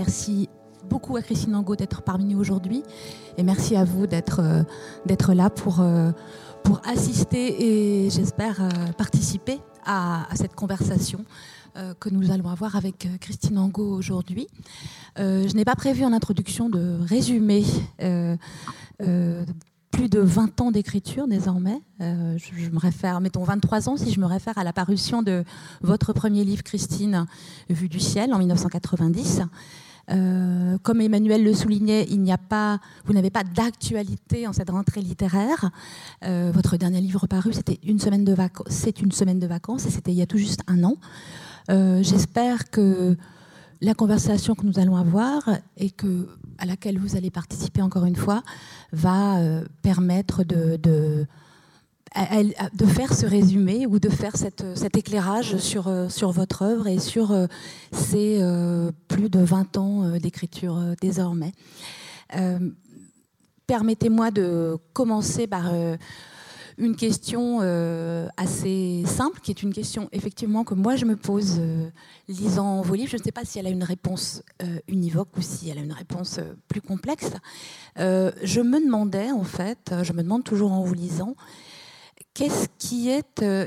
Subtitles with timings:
[0.00, 0.48] Merci
[0.88, 2.82] beaucoup à Christine Angot d'être parmi nous aujourd'hui
[3.36, 6.10] et merci à vous d'être euh, là pour, euh,
[6.64, 11.26] pour assister et j'espère euh, participer à, cette conversation
[12.00, 14.48] que nous allons avoir avec Christine Angot aujourd'hui.
[15.16, 17.64] je n'ai pas prévu en introduction de résumer
[19.90, 21.80] plus de 20 ans d'écriture désormais.
[22.00, 25.44] je, je, me réfère, mettons 23 ans si je me réfère à la parution de
[25.80, 27.26] votre premier livre, Christine,
[27.68, 29.42] Vue du ciel, en 1990.
[30.10, 34.70] Euh, comme Emmanuel le soulignait, il n'y a pas, vous n'avez pas d'actualité en cette
[34.70, 35.70] rentrée littéraire.
[36.24, 38.66] Euh, votre dernier livre paru, c'était une semaine de vacances.
[38.70, 40.96] C'est une semaine de vacances et c'était il y a tout juste un an.
[41.70, 43.16] Euh, j'espère que
[43.80, 45.90] la conversation que nous allons avoir et
[46.58, 48.42] à laquelle vous allez participer encore une fois
[48.92, 49.38] va
[49.80, 51.26] permettre de
[52.14, 56.88] de faire ce résumé ou de faire cette, cet éclairage sur, euh, sur votre œuvre
[56.88, 57.46] et sur euh,
[57.92, 61.52] ces euh, plus de 20 ans d'écriture désormais.
[63.66, 65.72] Permettez-moi de commencer par
[66.78, 67.60] une question
[68.36, 71.60] assez simple, qui est une question effectivement que moi je me pose
[72.28, 73.10] lisant vos livres.
[73.10, 74.42] Je ne sais pas si elle a une réponse
[74.86, 77.32] univoque ou si elle a une réponse plus complexe.
[77.96, 81.34] je me demandais en fait, je me demande toujours en vous lisant,
[82.40, 83.66] qu'est-ce qui est, euh,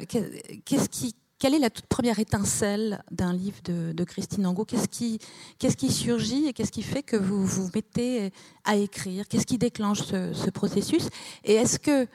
[0.66, 4.66] qu'est-ce qui, quelle est la toute première étincelle d'un livre de, Christine Angot?
[4.66, 5.20] Qu'est-ce qui,
[5.60, 8.32] qu'est-ce qui surgit et qu'est-ce qui fait que vous vous mettez
[8.66, 9.28] à écrire?
[9.28, 11.10] Qu'est-ce qui déclenche ce, processus?
[11.44, 12.08] Et est-ce que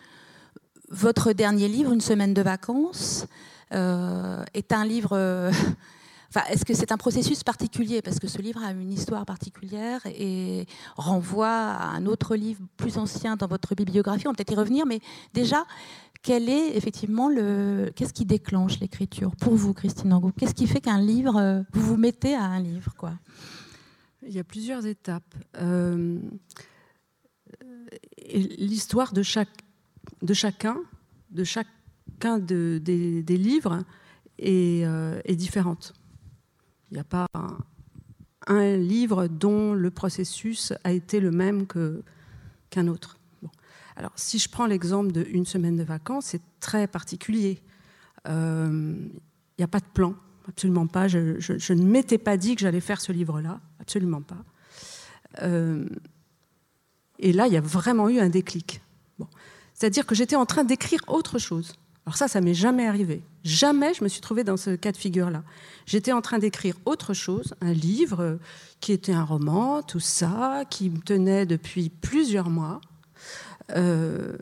[0.89, 3.27] votre dernier livre, Une semaine de vacances,
[3.72, 5.53] euh, est un livre euh,
[6.31, 8.03] Enfin, est-ce que c'est un processus particulier?
[8.03, 12.98] Parce que ce livre a une histoire particulière et renvoie à un autre livre plus
[12.98, 14.27] ancien dans votre bibliographie.
[14.27, 15.00] On va peut-être y revenir, mais
[15.33, 15.65] déjà,
[16.29, 20.31] quel est effectivement le qu'est-ce qui déclenche l'écriture pour vous, Christine Angot?
[20.33, 23.15] Qu'est-ce qui fait qu'un livre euh, vous vous mettez à un livre quoi?
[24.27, 25.34] Il y a plusieurs étapes.
[25.56, 26.21] Euh,
[28.31, 29.49] l'histoire de chaque
[30.21, 30.77] de chacun
[31.31, 33.83] de chacun de, des, livres
[34.38, 35.94] est, euh, différente.
[36.91, 37.27] Il n'y a pas
[38.47, 43.18] un, livre dont le processus a été le même qu'un autre.
[43.98, 47.60] Alors, si je prends l'exemple d'une semaine de vacances, c'est très particulier.
[48.25, 48.94] Il euh,
[49.59, 50.14] n'y a pas de plan,
[50.47, 51.09] absolument pas.
[51.09, 54.44] Je, ne m'étais pas dit que j'allais faire ce livre-là, absolument pas.
[55.42, 55.84] Euh,
[57.19, 58.81] et là, il y a vraiment eu un déclic.
[59.75, 61.75] C'est-à-dire que j'étais en train d'écrire autre chose.
[62.06, 63.22] Alors ça, ça m'est jamais arrivé.
[63.42, 65.42] Jamais je me suis trouvée dans ce cas de figure-là.
[65.87, 68.38] J'étais en train d'écrire autre chose, un livre
[68.78, 72.81] qui était un roman, tout ça, qui me tenait depuis plusieurs mois.
[73.71, 74.37] Euh,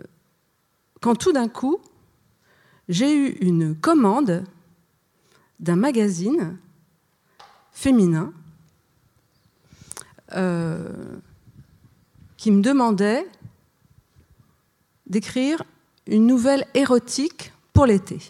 [1.01, 1.79] quand tout d'un coup,
[2.89, 4.45] j'ai eu une commande
[5.59, 6.59] d'un magazine
[7.73, 8.33] féminin
[10.33, 11.19] euh,
[12.37, 13.27] qui me demandait
[15.07, 15.63] d'écrire
[16.07, 18.21] une nouvelle érotique pour l'été.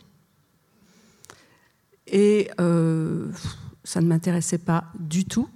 [2.07, 3.31] Et euh,
[3.85, 5.49] ça ne m'intéressait pas du tout.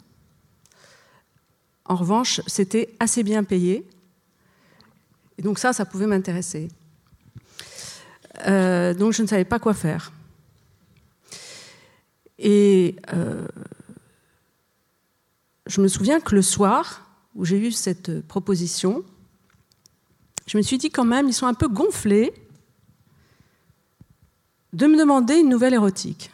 [1.84, 3.87] En revanche, c'était assez bien payé.
[5.41, 6.69] Et donc ça, ça pouvait m'intéresser.
[8.47, 10.12] Euh, donc je ne savais pas quoi faire.
[12.39, 13.49] Et euh,
[15.65, 19.03] je me souviens que le soir où j'ai eu cette proposition,
[20.47, 22.34] je me suis dit quand même, ils sont un peu gonflés
[24.75, 26.31] de me demander une nouvelle érotique.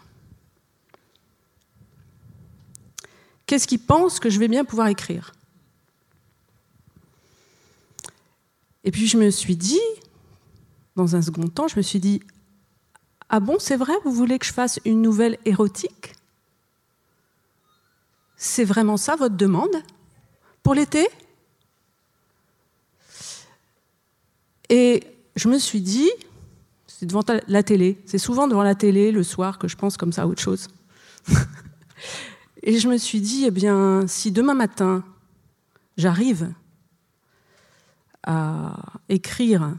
[3.47, 5.36] Qu'est-ce qu'ils pensent que je vais bien pouvoir écrire?
[8.87, 9.81] Et puis je me suis dit,
[10.95, 12.23] dans un second temps, je me suis dit,
[13.29, 16.15] ah bon, c'est vrai, vous voulez que je fasse une nouvelle érotique?
[18.37, 19.83] C'est vraiment ça votre demande?
[20.63, 21.09] Pour l'été?
[24.69, 25.03] Et
[25.35, 26.11] je me suis dit,
[26.87, 30.13] c'est devant la télé, c'est souvent devant la télé le soir que je pense comme
[30.13, 30.69] ça à autre chose.
[32.63, 35.05] Et je me suis dit, eh bien, si demain matin,
[35.97, 36.53] j'arrive
[38.27, 38.77] à
[39.09, 39.77] écrire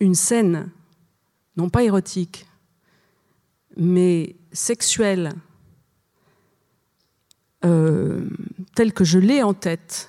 [0.00, 0.70] une scène,
[1.56, 2.46] non pas érotique,
[3.76, 5.32] mais sexuelle,
[7.64, 8.28] euh,
[8.74, 10.08] telle que je l'ai en tête,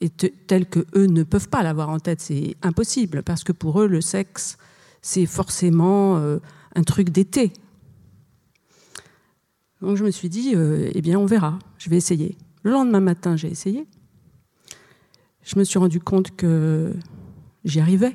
[0.00, 3.80] et telle que eux ne peuvent pas l'avoir en tête, c'est impossible, parce que pour
[3.80, 4.56] eux, le sexe,
[5.02, 6.38] c'est forcément euh,
[6.74, 7.52] un truc d'été.
[9.80, 12.36] Donc je me suis dit, euh, eh bien, on verra, je vais essayer.
[12.62, 13.86] Le lendemain matin, j'ai essayé
[15.48, 16.92] je me suis rendu compte que
[17.64, 18.14] j'y arrivais.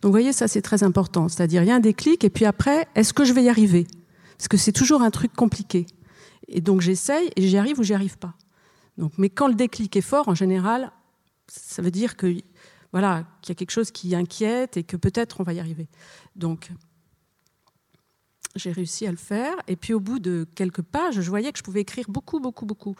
[0.00, 1.28] Donc vous voyez, ça c'est très important.
[1.28, 3.86] C'est-à-dire, il y a un déclic, et puis après, est-ce que je vais y arriver?
[4.38, 5.86] Parce que c'est toujours un truc compliqué.
[6.48, 8.34] Et donc j'essaye et j'y arrive ou j'y arrive pas.
[8.96, 10.90] Donc, mais quand le déclic est fort, en général,
[11.48, 12.34] ça veut dire que
[12.92, 15.86] voilà qu'il y a quelque chose qui inquiète et que peut-être on va y arriver.
[16.34, 16.70] Donc
[18.54, 19.54] j'ai réussi à le faire.
[19.68, 22.64] Et puis au bout de quelques pages, je voyais que je pouvais écrire beaucoup, beaucoup,
[22.64, 22.94] beaucoup.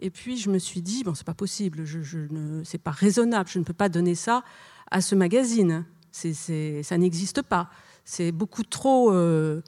[0.00, 2.18] Et puis je me suis dit bon, c'est pas possible, je, je
[2.64, 4.44] c'est pas raisonnable, je ne peux pas donner ça
[4.90, 5.84] à ce magazine.
[6.10, 7.70] C'est, ça n'existe pas.
[8.04, 9.62] C'est beaucoup trop euh,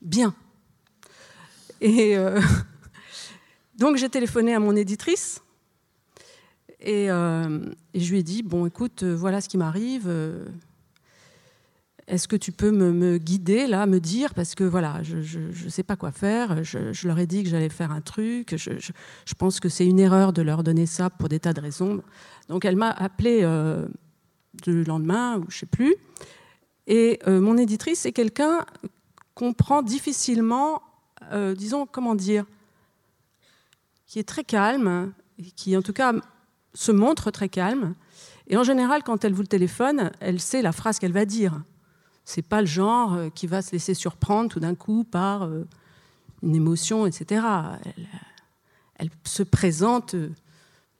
[0.00, 0.34] bien.
[1.80, 2.40] Et euh,
[3.78, 5.42] donc j'ai téléphoné à mon éditrice
[6.84, 10.08] euh, et, je lui ai dit bon, écoute, voilà ce qui m'arrive.
[12.08, 15.82] Est-ce que tu peux me, guider là, me dire parce que voilà, je ne sais
[15.82, 16.64] pas quoi faire.
[16.64, 18.56] Je, leur ai dit que j'allais faire un truc.
[18.56, 22.02] Je, pense que c'est une erreur de leur donner ça pour des tas de raisons.
[22.48, 23.42] Donc elle m'a appelé
[24.66, 25.94] le lendemain, ou je sais plus.
[26.86, 28.64] Et euh, mon éditrice, c'est quelqu'un
[29.34, 30.82] qu'on prend difficilement,
[31.32, 32.44] euh, disons, comment dire,
[34.06, 35.12] qui est très calme,
[35.56, 36.12] qui en tout cas
[36.74, 37.94] se montre très calme.
[38.48, 41.62] Et en général, quand elle vous le téléphone, elle sait la phrase qu'elle va dire.
[42.24, 45.48] C'est pas le genre euh, qui va se laisser surprendre tout d'un coup par
[46.42, 47.46] une émotion, etc.
[47.84, 48.08] Elle,
[48.96, 50.30] elle se présente de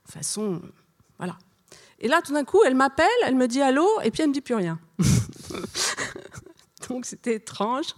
[0.05, 0.61] façon,
[1.19, 1.37] voilà,
[2.03, 4.31] et là, tout d'un coup, elle m'appelle, elle me dit allô, et puis elle ne
[4.31, 4.79] me dit plus rien.
[6.89, 7.95] Donc c'était étrange.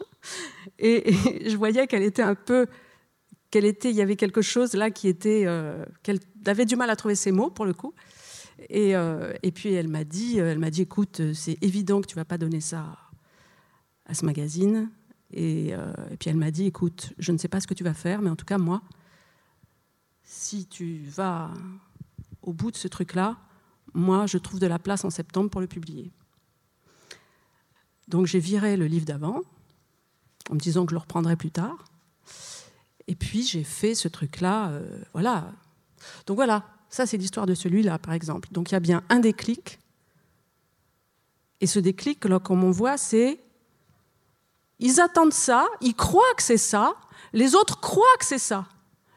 [0.78, 1.10] Et,
[1.48, 2.66] je voyais qu'elle était un peu,
[3.50, 6.90] qu'elle était, il y avait quelque chose là qui était, euh, qu'elle avait du mal
[6.90, 7.94] à trouver ses mots pour le coup.
[8.68, 12.26] Et, euh, puis elle m'a dit, elle m'a dit, écoute, c'est évident que tu vas
[12.26, 12.98] pas donner ça
[14.06, 14.90] à ce magazine.
[15.32, 17.84] Et, euh, et puis elle m'a dit, écoute, je ne sais pas ce que tu
[17.84, 18.82] vas faire, mais en tout cas moi,
[20.22, 21.50] si tu vas
[22.42, 23.38] au bout de ce truc-là,
[23.94, 26.10] moi, je trouve de la place en septembre pour le publier.
[28.08, 29.40] Donc j'ai viré le livre d'avant,
[30.50, 31.84] en me disant que je le reprendrai plus tard.
[33.06, 35.52] Et puis j'ai fait ce truc-là, euh, voilà.
[36.26, 38.48] Donc voilà, ça c'est l'histoire de celui-là, par exemple.
[38.50, 39.78] Donc il y a bien un déclic.
[41.60, 43.40] Et ce déclic, là, comme on voit, c'est
[44.84, 46.94] ils attendent ça, ils croient que c'est ça,
[47.32, 48.66] les autres croient que c'est ça.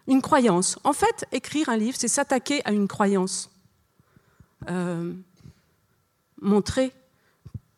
[0.08, 0.80] Une croyance.
[0.86, 3.50] En fait, écrire un livre, c'est s'attaquer à une croyance.
[4.70, 5.14] Euh,
[6.42, 6.94] montrer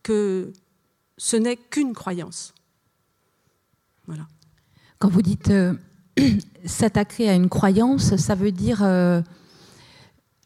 [0.03, 0.53] que
[1.17, 2.53] ce n'est qu'une croyance.
[4.05, 4.27] Voilà.
[4.99, 5.73] Quand vous dites euh,
[6.65, 9.19] s'attaquer à une croyance, ça veut dire euh,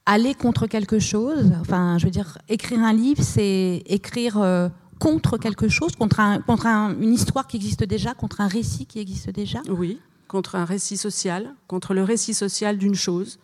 [0.05, 1.51] aller contre quelque chose.
[1.59, 4.71] Enfin, je veux dire, écrire un livre, c'est écrire
[5.03, 8.99] contre quelque chose, contre, un, contre une histoire qui existe déjà, contre un récit qui
[8.99, 9.61] existe déjà.
[9.67, 13.37] Oui, contre un récit social, contre le récit social d'une chose,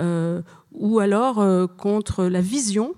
[0.00, 0.42] euh,
[0.72, 2.96] ou alors euh, contre la vision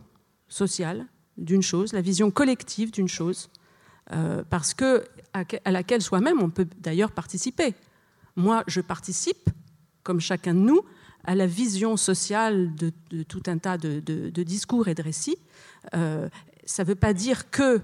[0.49, 1.05] sociale
[1.37, 3.51] d'une chose, la vision collective d'une chose,
[4.13, 5.05] euh, parce que
[5.35, 7.75] à, laquelle soi-même on peut d'ailleurs participer.
[8.37, 9.51] Moi, je participe,
[10.03, 10.81] comme chacun de nous,
[11.25, 12.91] à la vision sociale de,
[13.23, 15.37] tout un tas de, discours et de récits.
[16.65, 17.81] Ça ne veut pas dire que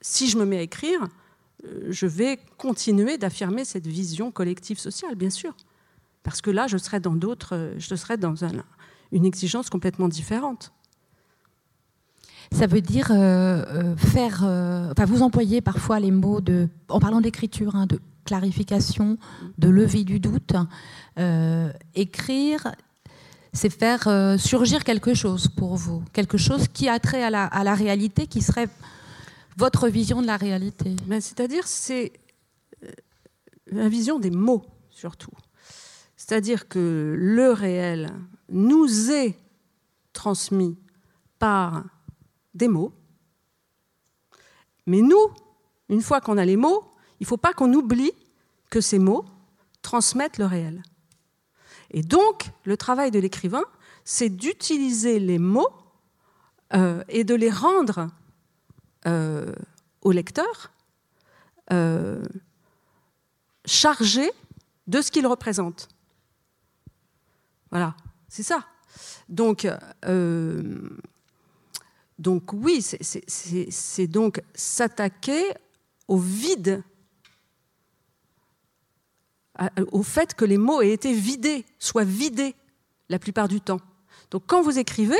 [0.00, 1.08] si je me mets à écrire,
[1.88, 5.54] je vais continuer d'affirmer cette vision collective sociale, bien sûr
[6.26, 8.34] parce que là, je serais dans d'autres, je serais dans
[9.12, 10.72] une exigence complètement différente.
[12.50, 13.14] Ça veut dire euh,
[13.68, 14.42] euh, faire.
[14.42, 19.18] Euh, enfin, vous employez parfois les mots de, en parlant d'écriture, hein, de clarification,
[19.58, 20.54] de lever du doute.
[21.94, 22.74] écrire,
[23.56, 28.26] c'est faire surgir quelque chose pour vous, quelque chose qui a trait à la, réalité,
[28.26, 28.68] qui serait
[29.56, 30.94] votre vision de la réalité.
[31.10, 32.12] C'est-à-dire, c'est
[33.72, 35.32] la vision des mots surtout.
[36.16, 38.10] C'est-à-dire que le réel
[38.48, 39.38] nous est
[40.12, 40.78] transmis
[41.38, 41.84] par
[42.54, 42.92] des mots,
[44.86, 45.30] mais nous,
[45.88, 46.84] une fois qu'on a les mots,
[47.20, 48.12] il ne faut pas qu'on oublie
[48.70, 49.24] que ces mots
[49.82, 50.82] transmettent le réel.
[51.90, 53.64] Et donc, le travail de l'écrivain,
[54.04, 55.70] c'est d'utiliser les mots
[56.74, 58.08] euh, et de les rendre
[59.06, 59.52] euh,
[60.02, 60.72] au lecteur
[61.72, 62.24] euh,
[63.64, 64.30] chargés
[64.86, 65.88] de ce qu'ils représentent.
[67.70, 67.96] Voilà,
[68.28, 68.64] c'est ça.
[69.28, 69.66] Donc,
[72.18, 75.42] donc oui, c'est donc s'attaquer
[76.08, 76.82] au vide,
[79.92, 82.54] au fait que les mots aient été vidés, soient vidés
[83.08, 83.80] la plupart du temps.
[84.30, 85.18] Donc quand vous écrivez,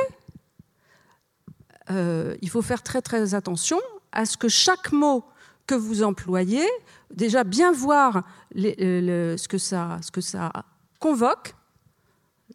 [1.91, 3.81] euh, il faut faire très très attention
[4.13, 5.25] à ce que chaque mot
[5.67, 6.67] que vous employez,
[7.13, 8.25] déjà bien voir
[8.55, 10.53] ce, que ça, ce que ça
[11.01, 11.55] convoque,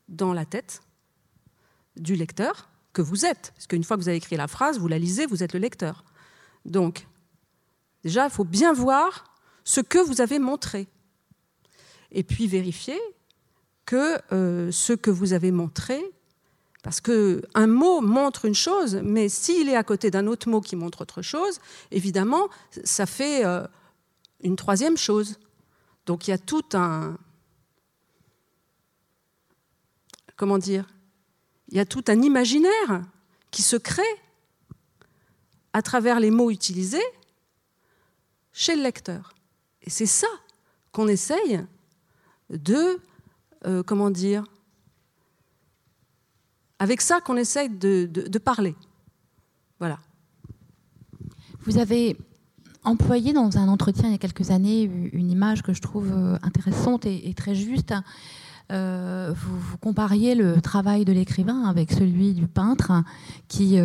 [0.08, 0.82] dans la tête
[1.98, 3.52] du lecteur que vous êtes.
[3.56, 5.60] Parce qu'une fois que vous avez écrit la phrase, vous la lisez, vous êtes le
[5.60, 6.04] lecteur.
[6.66, 7.08] Donc,
[8.04, 10.88] déjà, il faut bien voir ce que vous avez montré.
[12.12, 13.00] Et puis vérifier
[13.86, 16.02] que euh, ce que vous avez montré,
[16.84, 20.76] parce qu'un mot montre une chose, mais s'il est à côté d'un autre mot qui
[20.76, 21.60] montre autre chose,
[21.92, 22.50] évidemment,
[22.84, 23.66] ça fait euh,
[24.42, 25.38] une troisième chose.
[26.06, 27.18] Donc il y a tout un...
[30.36, 30.88] Comment dire
[31.70, 33.04] Il y a tout un imaginaire
[33.52, 34.04] qui se crée
[35.74, 37.04] à travers les mots utilisés
[38.54, 39.34] chez le lecteur.
[39.84, 40.28] Et c'est ça
[40.92, 41.64] qu'on essaye
[42.52, 43.00] de,
[43.66, 44.44] euh, comment dire,
[46.80, 48.76] avec ça qu'on essaye de, parler.
[49.80, 50.00] Voilà.
[51.62, 52.18] Vous avez
[52.84, 56.38] employé dans un entretien il y a quelques années une image que je trouve euh,
[56.42, 57.94] intéressante et, très juste.
[58.72, 63.04] Euh, vous, compariez le travail de l'écrivain avec celui du peintre,
[63.48, 63.78] qui,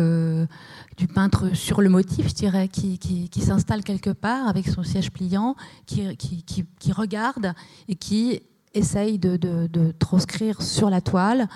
[0.97, 5.11] du peintre sur le motif, je dirais, qui, qui, s'installe quelque part avec son siège
[5.11, 5.55] pliant,
[5.85, 7.53] qui, qui regarde
[7.89, 8.41] et qui
[8.73, 11.47] essaye de, transcrire sur la toile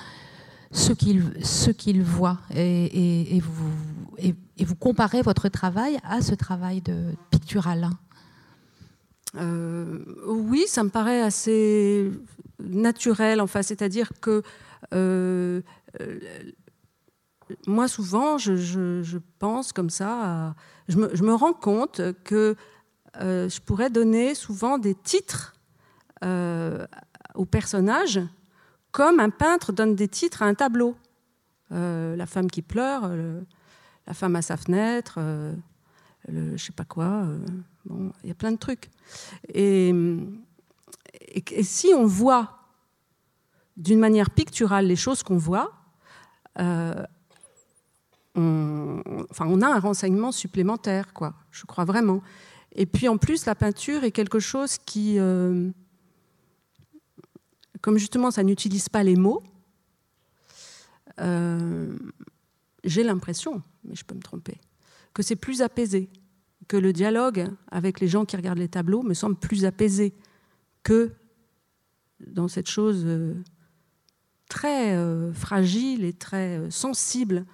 [0.71, 2.39] ce qu'il ce voit.
[2.55, 3.73] Et, vous,
[4.17, 7.89] et, vous comparez votre travail à ce travail de pictural.
[9.35, 12.11] Euh, oui, ça me paraît assez
[12.59, 14.43] naturel, enfin, c'est-à-dire que
[14.93, 15.61] euh,
[17.67, 20.55] moi, souvent, je, pense comme ça,
[20.87, 22.55] je, me, rends compte que
[23.19, 25.53] euh, je pourrais donner souvent des titres
[26.23, 26.85] euh,
[27.35, 28.19] aux personnages
[28.91, 30.95] comme un peintre donne des titres à un tableau.
[31.71, 33.09] Euh, la femme qui pleure,
[34.07, 35.19] la femme à sa fenêtre,
[36.27, 37.25] le, je sais pas quoi.
[37.85, 38.89] bon, il y a plein de trucs.
[39.53, 39.93] Et,
[41.61, 42.57] si on voit
[43.77, 45.71] d'une manière picturale les choses qu'on voit,
[48.35, 52.21] on, enfin, on a un renseignement supplémentaire, quoi, je crois vraiment.
[52.73, 55.69] Et puis en plus, la peinture est quelque chose qui, euh,
[57.81, 59.43] comme justement ça n'utilise pas les mots,
[61.19, 61.95] euh,
[62.83, 64.59] j'ai l'impression, mais je peux me tromper,
[65.13, 66.09] que c'est plus apaisé,
[66.67, 70.13] que le dialogue avec les gens qui regardent les tableaux me semble plus apaisé
[70.83, 71.11] que
[72.25, 73.33] dans cette chose euh,
[74.47, 74.95] très
[75.33, 77.45] fragile et très sensible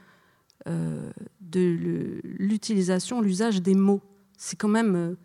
[0.68, 4.02] euh, de l'utilisation, l'usage des mots.
[4.38, 5.16] C'est quand même euh,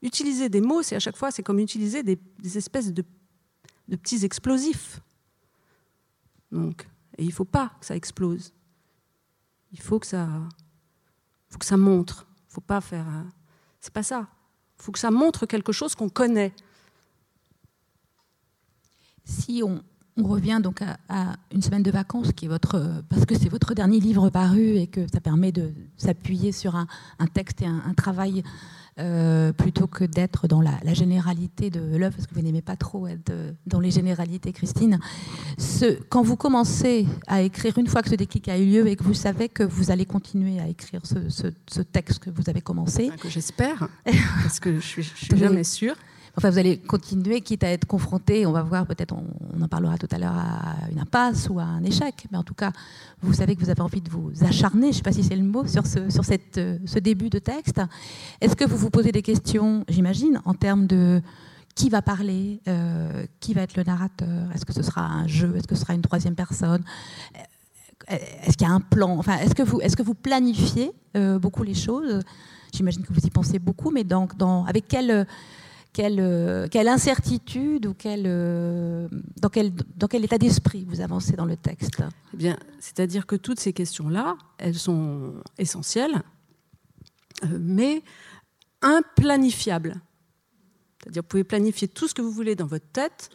[0.00, 2.18] utiliser des mots, c'est à chaque fois, c'est comme utiliser des,
[2.56, 3.02] espèces de,
[3.88, 5.00] petits explosifs.
[6.50, 8.52] Donc, et il ne faut pas que ça explose.
[9.72, 10.28] Il faut que ça,
[11.48, 12.26] faut que ça montre.
[12.48, 13.06] Faut pas faire.
[13.80, 14.28] C'est pas ça.
[14.78, 16.54] Il faut que ça montre quelque chose qu'on connaît.
[19.24, 19.82] Si on,
[20.16, 23.74] on revient donc à, une semaine de vacances, qui est votre, parce que c'est votre
[23.74, 26.86] dernier livre paru et que ça permet de s'appuyer sur un,
[27.32, 28.42] texte et un, travail
[28.98, 33.06] euh, plutôt que d'être dans la, généralité de l'œuvre, parce que vous n'aimez pas trop
[33.06, 33.32] être
[33.66, 34.98] dans les généralités, Christine.
[35.58, 38.96] Ce, quand vous commencez à écrire, une fois que ce déclic a eu lieu et
[38.96, 43.10] que vous savez que vous allez continuer à écrire ce, texte que vous avez commencé.
[43.20, 43.88] Que j'espère,
[44.42, 45.94] parce que je suis, suis jamais sûre.
[46.36, 49.98] Enfin, vous allez continuer, quitte à être confronté, on va voir, peut-être on, en parlera
[49.98, 52.26] tout à l'heure, à une impasse ou à un échec.
[52.30, 52.72] Mais en tout cas,
[53.20, 55.36] vous savez que vous avez envie de vous acharner, je ne sais pas si c'est
[55.36, 57.80] le mot, sur, ce, sur cette, ce début de texte.
[58.40, 61.20] Est-ce que vous vous posez des questions, j'imagine, en termes de
[61.74, 65.54] qui va parler, euh, qui va être le narrateur, est-ce que ce sera un jeu,
[65.56, 66.82] est-ce que ce sera une troisième personne?
[68.08, 69.16] Est-ce qu'il y a un plan?
[69.18, 72.20] Enfin, est-ce que vous, est-ce que vous planifiez euh, beaucoup les choses?
[72.74, 75.26] J'imagine que vous y pensez beaucoup, mais dans, dans, avec quelle
[75.92, 79.08] quelle, euh, quelle incertitude ou euh,
[79.40, 83.72] dans, quel, état d'esprit vous avancez dans le texte eh bien, C'est-à-dire que toutes ces
[83.72, 86.22] questions-là, elles sont essentielles,
[87.44, 88.02] euh, mais
[88.80, 90.00] implanifiables.
[91.00, 93.30] C'est-à-dire vous pouvez planifier tout ce que vous voulez dans votre tête,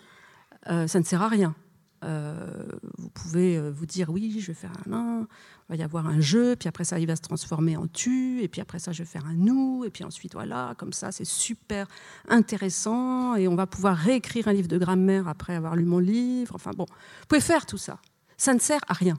[0.66, 1.56] ça ne sert à rien.
[2.02, 5.28] vous pouvez vous dire oui, je vais faire un an,
[5.70, 8.48] va y avoir un jeu, puis après ça, il va se transformer en tu, et
[8.48, 11.26] puis après ça, je vais faire un nous, et puis ensuite, voilà, comme ça, c'est
[11.26, 11.88] super
[12.30, 16.56] intéressant, et on va pouvoir réécrire un livre de grammaire après avoir lu mon livre.
[16.56, 18.00] Enfin bon, vous pouvez faire tout ça.
[18.38, 19.18] Ça ne sert à rien,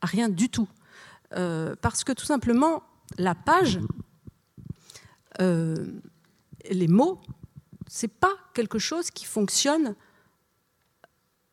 [0.00, 0.68] à rien du tout.
[1.32, 2.82] Euh, parce que tout simplement,
[3.18, 3.80] la page,
[5.40, 5.74] euh,
[6.70, 7.20] les mots,
[7.88, 9.96] c'est pas quelque chose qui fonctionne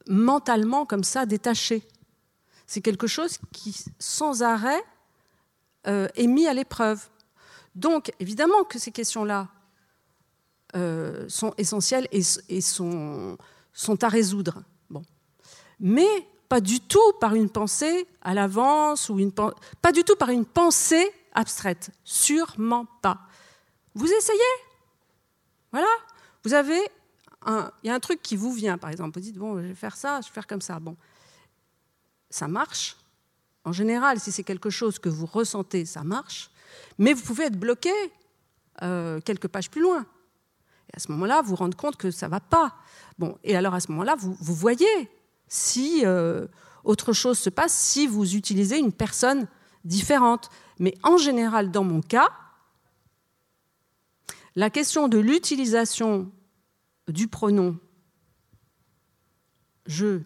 [0.07, 1.87] mentalement comme ça, détaché.
[2.71, 4.81] C'est quelque chose qui, sans arrêt,
[5.87, 7.05] euh, est mis à l'épreuve.
[7.75, 9.49] Donc, évidemment que ces questions-là
[10.77, 13.37] euh, sont essentielles et, sont,
[14.01, 14.63] à résoudre.
[14.89, 15.03] Bon.
[15.81, 16.07] Mais
[16.47, 20.45] pas du tout par une pensée à l'avance ou une pas du tout par une
[20.45, 23.19] pensée abstraite, sûrement pas.
[23.95, 24.39] Vous essayez,
[25.73, 25.91] voilà,
[26.45, 26.79] vous avez
[27.83, 29.19] il y a un truc qui vous vient, par exemple.
[29.19, 30.79] Vous dites, bon, je vais faire ça, je vais faire comme ça.
[30.79, 30.95] Bon,
[32.31, 32.97] ça marche.
[33.63, 36.49] En général, si c'est quelque chose que vous ressentez, ça marche.
[36.97, 37.91] Mais vous pouvez être bloqué
[38.81, 40.05] euh, quelques pages plus loin.
[40.89, 42.75] Et à ce moment-là, vous vous rendez compte que ça ne va pas.
[43.19, 45.11] Bon, et alors à ce moment-là, vous, voyez
[45.47, 46.47] si euh,
[46.83, 49.47] autre chose se passe, si vous utilisez une personne
[49.85, 50.49] différente.
[50.79, 52.29] Mais en général, dans mon cas,
[54.55, 56.31] la question de l'utilisation
[57.07, 57.77] du pronom
[59.85, 60.21] je,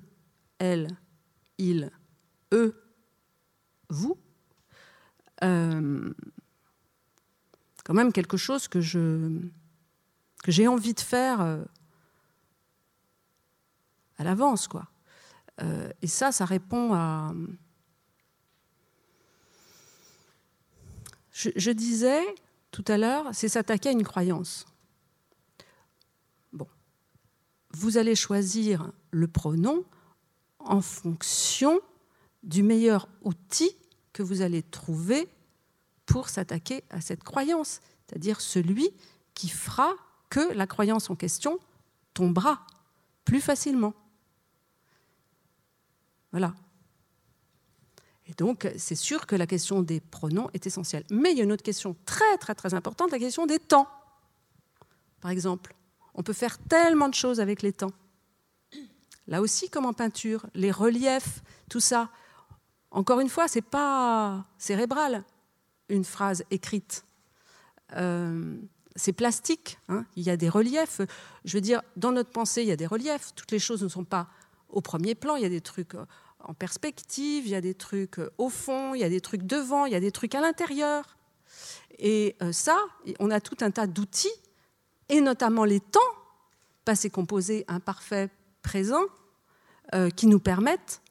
[0.59, 0.87] elle,
[1.57, 1.91] il,
[2.53, 2.81] eux,
[3.89, 4.17] vous,
[5.43, 6.13] euh,
[7.83, 11.63] quand même quelque chose que j'ai envie de faire euh,
[14.17, 14.87] à l'avance, quoi.
[15.61, 17.33] Euh, et ça, ça répond à.
[21.31, 22.23] Je, disais
[22.71, 24.65] tout à l'heure, c'est s'attaquer à une croyance.
[26.53, 26.67] Bon,
[27.71, 29.83] vous allez choisir le pronom
[30.65, 31.79] en fonction
[32.43, 33.75] du meilleur outil
[34.13, 35.27] que vous allez trouver
[36.05, 38.89] pour s'attaquer à cette croyance, c'est-à-dire celui
[39.33, 39.93] qui fera
[40.29, 41.59] que la croyance en question
[42.13, 42.65] tombera
[43.25, 43.93] plus facilement.
[46.31, 46.53] Voilà.
[48.27, 51.05] Et donc, c'est sûr que la question des pronoms est essentielle.
[51.11, 53.87] Mais il y a une autre question très, très, très importante, la question des temps.
[55.21, 55.75] Par exemple,
[56.13, 57.91] on peut faire tellement de choses avec les temps.
[59.27, 62.09] Là aussi, comme en peinture, les reliefs, tout ça.
[62.91, 65.23] Encore une fois, ce n'est pas cérébral,
[65.89, 67.05] une phrase écrite.
[67.93, 68.55] Euh,
[68.95, 69.79] c'est plastique.
[69.89, 70.05] Hein.
[70.15, 71.01] Il y a des reliefs.
[71.43, 73.33] Je veux dire, dans notre pensée, il y a des reliefs.
[73.35, 74.27] Toutes les choses ne sont pas
[74.69, 75.35] au premier plan.
[75.35, 76.05] Il y a des trucs euh,
[76.39, 79.43] en perspective, il y a des trucs euh, au fond, il y a des trucs
[79.43, 81.17] devant, il y a des trucs à l'intérieur.
[81.97, 82.77] Et ça,
[83.19, 84.27] on a tout un tas d'outils,
[85.07, 85.99] et notamment les temps,
[86.83, 88.29] passé composé, imparfait,
[88.61, 89.03] présent,
[90.15, 91.01] qui nous permettent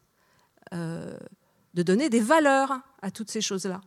[0.73, 3.81] de donner des valeurs à toutes ces choses-là.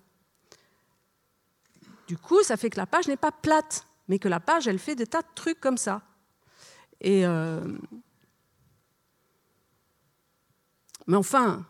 [2.08, 4.80] Du coup, ça fait que la page n'est pas plate, mais que la page, elle
[4.80, 6.02] fait des tas de trucs comme ça.
[7.02, 7.62] Et euh,
[11.08, 11.66] Mais enfin,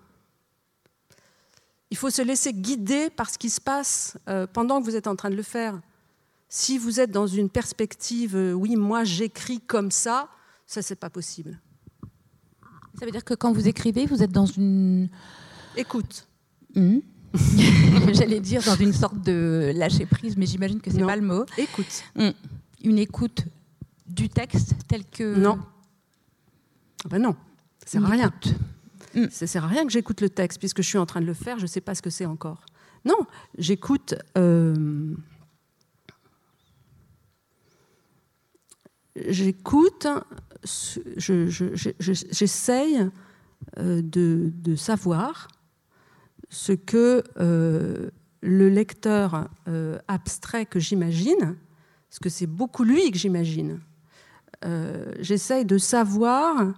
[1.91, 5.07] il faut se laisser guider par ce qui se passe euh, pendant que vous êtes
[5.07, 5.79] en train de le faire.
[6.49, 10.29] Si vous êtes dans une perspective, euh, oui, moi j'écris comme ça,
[10.65, 11.59] ça c'est pas possible.
[12.99, 15.09] Ça veut dire que quand vous écrivez, vous êtes dans une
[15.75, 16.27] écoute.
[16.75, 16.99] Hmm?
[18.13, 21.45] J'allais dire dans une sorte de lâcher prise, mais j'imagine que c'est pas le mot.
[21.57, 22.03] Écoute.
[22.15, 22.31] Hmm.
[22.83, 23.45] Une écoute
[24.07, 25.35] du texte tel que.
[25.35, 25.59] Non.
[27.05, 27.35] Ah ben non,
[27.85, 28.33] ça sert à rien.
[29.13, 29.27] Hmm.
[29.29, 31.35] Ça sert à rien que j'écoute le texte puisque je suis en train de le
[31.35, 32.65] faire, je ne sais pas ce que c'est encore.
[33.05, 33.17] Non,
[33.59, 34.15] j'écoute.
[34.37, 35.13] Euh,
[39.27, 40.07] j'écoute,
[40.65, 43.09] j'essaye
[43.79, 45.47] euh, de, savoir
[46.49, 48.09] ce que euh,
[48.41, 51.57] le lecteur euh, abstrait que j'imagine,
[52.09, 53.79] parce que c'est beaucoup lui que j'imagine,
[55.19, 56.73] j'essaye de savoir,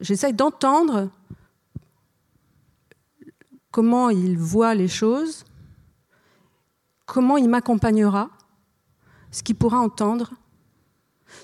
[0.00, 1.10] j'essaye d'entendre
[3.70, 5.44] comment il voit les choses,
[7.06, 8.30] comment il m'accompagnera,
[9.30, 10.32] ce qu'il pourra entendre.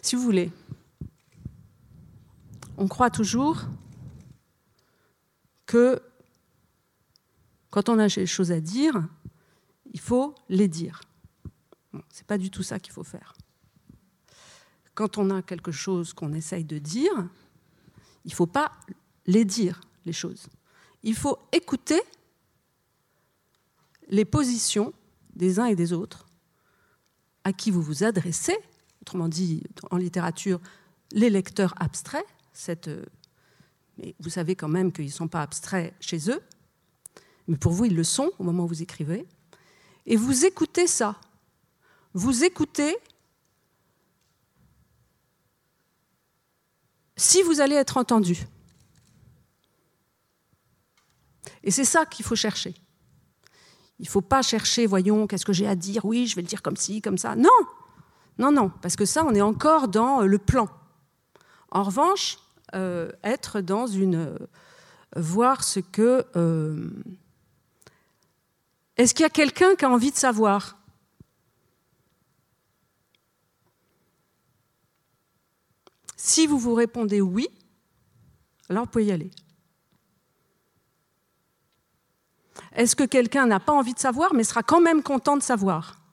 [0.02, 0.50] Si vous voulez,
[2.76, 3.62] on croit toujours
[5.66, 6.00] que
[7.70, 9.08] quand on a des choses à dire,
[9.92, 11.00] il faut les dire.
[11.92, 13.34] Ce n'est pas du tout ça qu'il faut faire.
[14.94, 17.12] Quand on a quelque chose qu'on essaye de dire,
[18.24, 18.72] il ne faut pas
[19.26, 20.46] les dire, les choses.
[21.02, 22.00] Il faut écouter
[24.08, 24.92] les positions
[25.34, 26.26] des uns et des autres
[27.42, 28.56] à qui vous vous adressez,
[29.04, 30.60] autrement dit en littérature,
[31.12, 32.90] les lecteurs abstraits, cette
[33.98, 36.42] mais vous savez quand même qu'ils ne sont pas abstraits chez eux,
[37.46, 39.26] mais pour vous, ils le sont au moment où vous écrivez.
[40.06, 41.20] Et vous écoutez ça.
[42.12, 42.96] Vous écoutez
[47.16, 48.46] si vous allez être entendu.
[51.62, 52.74] Et c'est ça qu'il faut chercher.
[53.98, 56.04] Il ne faut pas chercher, voyons, qu'est-ce que j'ai à dire?
[56.04, 57.36] Oui, je vais le dire comme ci, comme ça.
[57.36, 57.50] Non,
[58.38, 60.68] non, non, parce que ça, on est encore dans le plan.
[61.70, 62.38] En revanche,
[62.74, 64.16] euh, être dans une.
[64.16, 64.38] Euh,
[65.16, 66.24] voir ce que.
[66.36, 66.90] Euh,
[68.96, 70.78] est-ce qu'il y a quelqu'un qui a envie de savoir?
[76.16, 77.48] Si vous vous répondez oui,
[78.68, 79.30] alors vous pouvez y aller.
[82.72, 86.03] Est-ce que quelqu'un n'a pas envie de savoir mais sera quand même content de savoir?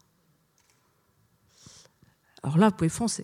[2.43, 3.23] Alors là, vous pouvez foncer.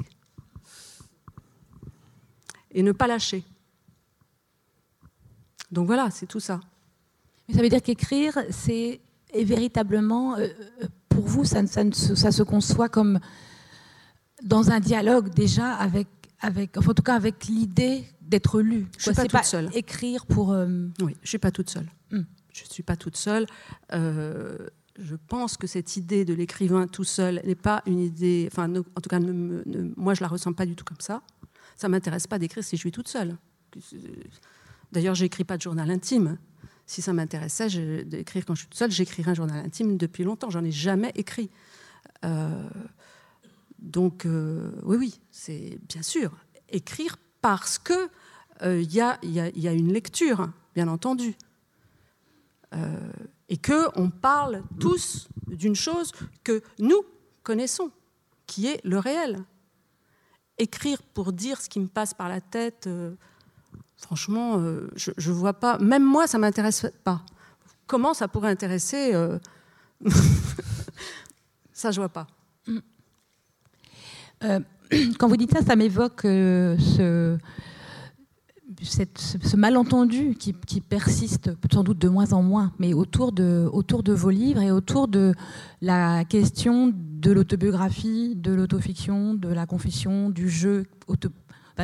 [2.71, 3.43] et ne pas lâcher.
[5.71, 6.59] Donc voilà, c'est tout ça.
[7.47, 9.01] Mais ça veut dire qu'écrire, c'est
[9.33, 10.47] véritablement, euh,
[10.81, 13.19] euh, pour vous, ça, ça, se conçoit comme
[14.43, 16.07] dans un dialogue déjà avec,
[16.39, 18.87] avec en tout cas avec l'idée d'être lu.
[18.97, 19.69] Je ne suis pas toute seule.
[19.73, 20.51] Écrire pour.
[20.51, 20.67] Euh,
[21.01, 21.87] oui, je ne suis pas toute seule.
[22.11, 22.23] Hmm.
[22.53, 23.47] Je ne suis pas toute seule.
[24.97, 28.49] Je pense que cette idée de l'écrivain tout seul n'est pas une idée.
[28.51, 31.21] Enfin, en tout cas, moi, je la ressens pas du tout comme ça.
[31.75, 33.37] Ça m'intéresse pas d'écrire si je suis toute seule.
[34.91, 36.37] D'ailleurs, j'écris pas de journal intime.
[36.85, 40.49] Si ça m'intéressait d'écrire quand je suis toute seule, j'écrirais un journal intime depuis longtemps.
[40.49, 41.49] J'en ai jamais écrit.
[42.25, 42.69] Euh,
[43.79, 46.31] donc, euh, oui, oui, c'est bien sûr
[46.69, 48.09] écrire parce que
[48.61, 51.35] il euh, a, y, a, une lecture, bien entendu,
[53.49, 56.11] et que on parle tous d'une chose
[56.43, 57.03] que nous
[57.43, 57.91] connaissons,
[58.45, 59.43] qui est le réel.
[60.57, 62.89] Écrire pour dire ce qui me passe par la tête
[63.97, 65.77] franchement, euh, je ne vois pas.
[65.79, 67.21] Même moi, ça ne m'intéresse pas.
[67.87, 69.39] Comment ça pourrait intéresser euh,
[71.73, 72.27] Ça, je vois pas.
[72.67, 72.77] Mm.
[74.43, 74.59] Euh,
[75.19, 77.37] quand vous dites ça, ça m'évoque ce,
[78.81, 83.69] ce, malentendu qui, persiste sans doute de moins en moins, mais autour de,
[84.13, 85.33] vos livres et autour de
[85.81, 90.85] la question de l'autobiographie, de l'autofiction, de la confession, du jeu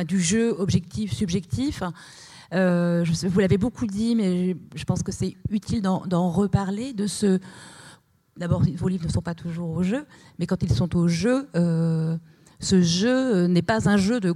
[0.06, 1.84] du jeu objectif-subjectif.
[2.52, 7.38] Euh, vous l'avez beaucoup dit, mais je pense que c'est utile d'en reparler, de ce...
[8.36, 10.04] D'abord, vos livres ne sont pas toujours au jeu,
[10.40, 12.16] mais quand ils sont au jeu, euh,
[12.64, 14.34] ce jeu n'est pas un jeu de,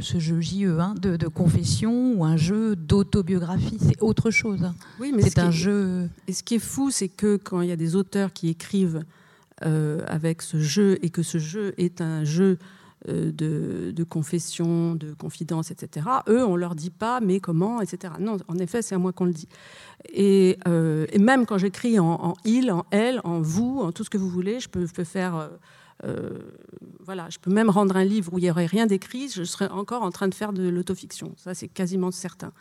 [0.00, 4.72] ce jeu JE, hein, de, confession ou un jeu d'autobiographie, c'est autre chose.
[4.98, 6.08] Oui, mais c'est un jeu.
[6.26, 9.04] Et ce qui est fou, c'est que quand il y a des auteurs qui écrivent
[9.64, 12.58] euh, avec ce jeu et que ce jeu est un jeu
[13.08, 16.06] euh, de, confession, de confidence, etc.
[16.28, 18.14] Eux, on leur dit pas, mais comment, etc.
[18.18, 19.48] Non, en effet, c'est à moi qu'on le dit.
[20.12, 24.18] Et, euh, même quand j'écris en, il, en elle, en vous, en tout ce que
[24.18, 25.50] vous voulez, je peux, faire.
[26.04, 26.38] Euh,
[27.00, 29.68] voilà, je peux même rendre un livre où il n'y aurait rien d'écrit, je serais
[29.68, 31.34] encore en train de faire de l'autofiction.
[31.36, 32.52] Ça, c'est quasiment certain.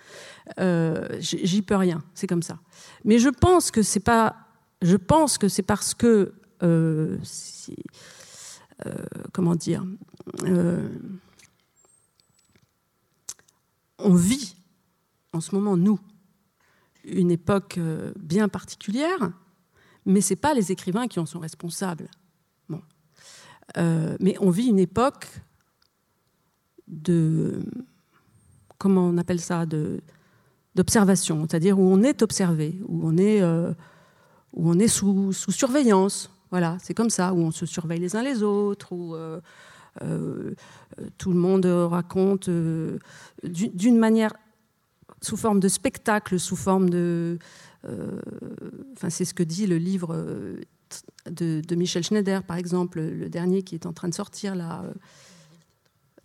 [1.19, 2.60] J'y peux rien, c'est comme ça.
[3.04, 4.36] Mais je pense que c'est pas.
[4.82, 6.34] Je pense que c'est parce que.
[8.86, 9.84] Euh, comment dire,
[10.43, 10.88] euh,
[13.97, 14.56] on vit
[15.34, 16.00] en ce moment, nous,
[17.04, 19.32] une époque euh, bien particulière,
[20.06, 22.10] mais ce n'est pas les écrivains qui en sont responsables.
[23.75, 24.15] Bon.
[24.19, 25.27] mais on vit une époque
[26.88, 27.60] de,
[28.77, 29.65] comment on appelle ça,
[30.75, 36.30] d'observation, c'est-à-dire où on est observé, où on est, où on est sous, sous surveillance,
[36.49, 39.41] voilà, c'est comme ça, où on se surveille les uns les autres, où euh,
[40.01, 40.53] euh,
[41.17, 42.99] tout le monde raconte euh,
[43.43, 44.34] d'une manière
[45.21, 47.39] sous forme de spectacle, sous forme de...
[48.93, 50.13] Enfin, c'est ce que dit le livre
[51.30, 54.84] de, Michel Schneider, par exemple, le dernier qui est en train de sortir là.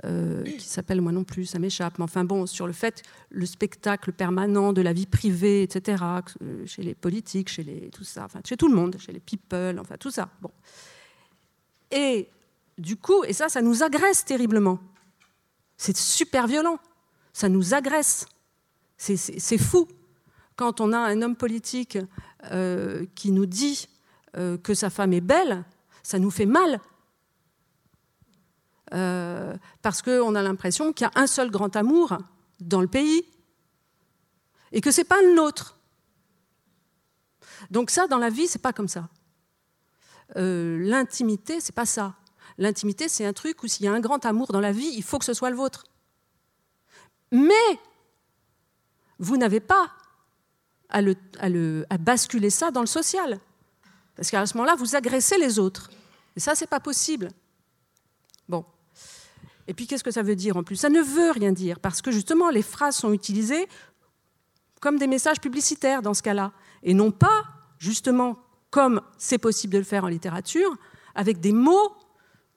[0.04, 3.46] Euh, qui s'appelle moi non plus, ça m'échappe, mais enfin bon, sur le fait, le
[3.46, 6.02] spectacle permanent de la vie privée, etc.,
[6.42, 9.20] euh, chez les politiques, chez les, tout ça, enfin chez tout le monde, chez les
[9.20, 10.28] people, enfin tout ça.
[10.40, 10.50] Bon.
[11.92, 12.28] Et
[12.78, 14.80] du coup, et ça, ça nous agresse terriblement.
[15.76, 16.78] C'est super violent.
[17.32, 18.26] Ça nous agresse.
[18.96, 19.86] C'est fou.
[20.56, 21.98] Quand on a un homme politique
[22.50, 23.88] euh, qui nous dit
[24.34, 25.64] que sa femme est belle,
[26.02, 26.80] ça nous fait mal
[28.94, 32.18] euh, parce qu'on a l'impression qu'il y a un seul grand amour
[32.60, 33.24] dans le pays
[34.70, 35.78] et que ce n'est pas le nôtre.
[37.70, 39.08] Donc ça, dans la vie, c'est pas comme ça.
[40.36, 42.14] Euh, L'intimité, c'est pas ça.
[42.58, 45.02] L'intimité, c'est un truc où s'il y a un grand amour dans la vie, il
[45.02, 45.84] faut que ce soit le vôtre.
[47.30, 47.78] Mais
[49.18, 49.90] vous n'avez pas
[50.90, 51.00] à,
[51.98, 53.40] basculer ça dans le social.
[54.22, 55.90] Parce qu'à ce moment-là, vous agressez les autres.
[56.36, 57.32] Et ça, c'est pas possible.
[58.48, 58.64] Bon.
[59.66, 60.76] Et puis qu'est-ce que ça veut dire en plus?
[60.76, 63.66] Ça ne veut rien dire, parce que justement les phrases sont utilisées
[64.80, 66.52] comme des messages publicitaires dans ce cas-là,
[66.84, 67.42] et non pas
[67.78, 68.38] justement
[68.70, 70.76] comme c'est possible de le faire en littérature,
[71.16, 71.92] avec des mots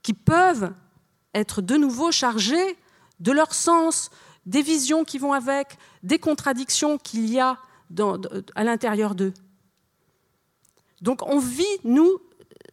[0.04, 0.72] qui peuvent
[1.34, 2.78] être de nouveau chargés
[3.20, 4.12] de leur sens,
[4.46, 7.58] des visions qui vont avec, des contradictions qu'il y a
[8.54, 9.34] à l'intérieur d'eux.
[11.06, 12.20] Donc on vit, nous,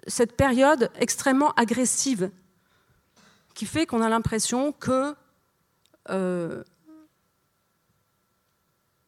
[0.06, 2.30] cette période extrêmement agressive
[3.52, 5.14] qui fait qu'on a l'impression que
[6.08, 6.64] euh,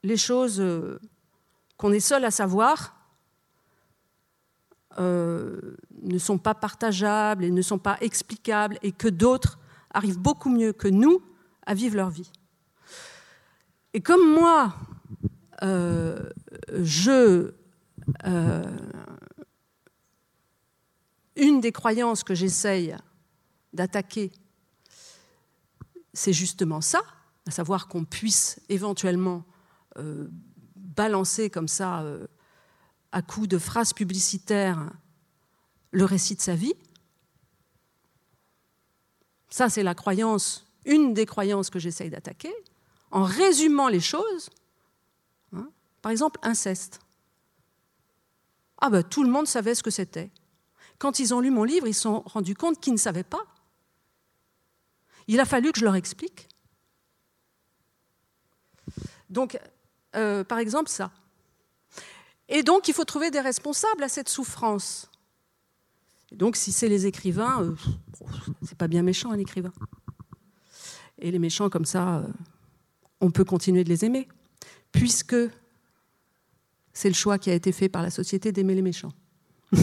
[0.02, 1.00] les choses euh,
[1.78, 2.94] qu'on est seul à savoir
[4.98, 9.58] euh, ne sont pas partageables et ne sont pas explicables et que d'autres
[9.94, 11.22] arrivent beaucoup mieux que nous
[11.64, 12.30] à vivre leur vie.
[13.94, 14.74] Et comme moi,
[15.62, 17.54] je...
[18.26, 18.76] Euh,
[21.36, 22.94] une des croyances que j'essaye
[23.72, 24.30] d'attaquer,
[26.12, 27.02] c'est justement ça,
[27.46, 29.44] à savoir qu'on puisse éventuellement
[29.96, 30.28] euh,
[30.76, 32.04] balancer comme ça,
[33.10, 34.90] à coup de phrases publicitaires,
[35.90, 36.74] le récit de sa vie.
[39.48, 42.52] Ça, c'est la croyance, une des croyances que j'essaye d'attaquer,
[43.12, 44.50] en résumant les choses.
[45.52, 45.68] Hein.
[46.02, 47.00] Par exemple, inceste.
[48.86, 50.30] Ah ben, tout le monde savait ce que c'était.
[50.98, 53.42] Quand ils ont lu mon livre, ils se sont rendus compte qu'ils ne savaient pas.
[55.26, 56.48] Il a fallu que je leur explique.
[59.30, 59.58] Donc,
[60.14, 61.12] euh, par exemple, ça.
[62.50, 65.10] Et donc, il faut trouver des responsables à cette souffrance.
[66.30, 67.74] donc, si c'est les écrivains, euh,
[68.66, 69.72] c'est pas bien méchant un écrivain.
[71.16, 72.28] Et les méchants comme ça, euh,
[73.22, 74.28] on peut continuer de les aimer,
[74.92, 75.36] puisque
[76.94, 79.12] c'est le choix qui a été fait par la société d'aimer les méchants.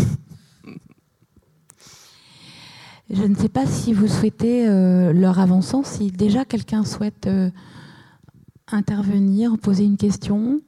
[3.10, 7.52] Je ne sais pas si vous souhaitez euh, leur avançant, si déjà quelqu'un souhaite euh,
[8.68, 10.62] intervenir, poser une question.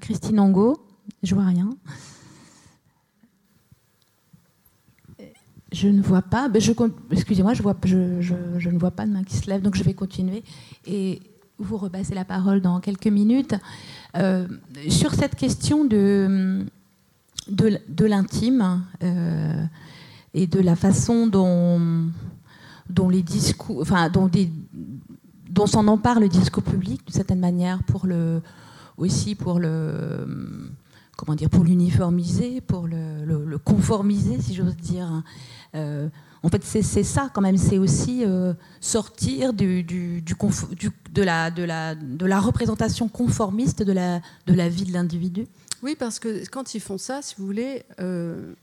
[0.00, 0.76] Christine Angot,
[1.22, 1.70] je vois rien.
[5.72, 6.48] Je ne vois pas.
[6.58, 6.72] Je,
[7.10, 10.42] excusez-moi, je, ne vois pas de main qui se lève, donc je vais continuer
[11.58, 13.54] vous repasser la parole dans quelques minutes.
[14.16, 14.46] Euh,
[14.88, 16.64] sur cette question de,
[17.48, 19.64] de, l'intime euh,
[20.34, 22.06] et de la façon dont,
[22.88, 24.30] dont les discours, enfin, dont,
[25.50, 28.40] dont s'en empare le discours public d'une certaine manière pour le,
[28.96, 30.70] aussi pour le
[31.18, 35.24] comment dire, pour l'uniformiser, pour le, conformiser, si j'ose dire.
[35.74, 36.08] Euh,
[36.42, 43.82] en fait, c'est ça quand même, c'est aussi euh, sortir du, de, la, représentation conformiste
[43.82, 45.46] de la, vie de l'individu.
[45.82, 48.54] Oui, parce que quand ils font ça, si vous voulez, euh,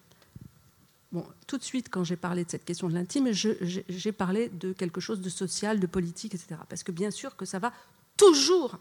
[1.48, 5.02] tout de suite, quand j'ai parlé de cette question de l'intime, j'ai parlé de quelque
[5.02, 6.56] chose de social, de politique, etc.
[6.70, 7.74] Parce que bien sûr que ça va
[8.18, 8.78] toujours